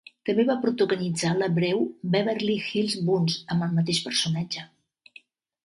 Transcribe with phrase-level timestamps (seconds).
[0.27, 1.83] També va protagonitzar la breu
[2.17, 4.69] "Beverly Hills Buntz" amb el mateix personatge.